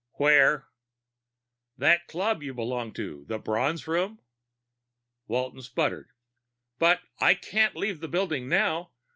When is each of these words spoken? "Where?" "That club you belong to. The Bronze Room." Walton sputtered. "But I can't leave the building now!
"Where?" 0.13 0.67
"That 1.77 2.07
club 2.07 2.41
you 2.41 2.55
belong 2.55 2.91
to. 2.93 3.23
The 3.27 3.37
Bronze 3.37 3.87
Room." 3.87 4.19
Walton 5.27 5.61
sputtered. 5.61 6.09
"But 6.79 7.01
I 7.19 7.35
can't 7.35 7.75
leave 7.75 7.99
the 7.99 8.07
building 8.07 8.49
now! 8.49 8.93